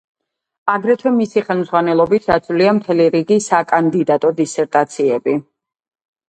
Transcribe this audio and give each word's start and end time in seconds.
აგრეთვე 0.75 1.11
მისი 1.17 1.43
ხელმძღვანელობით 1.49 2.25
დაცულია 2.29 2.71
მთელი 2.77 3.07
რიგი 3.17 3.37
საკანდიდატო 3.49 4.33
დისერტაციები. 4.41 5.37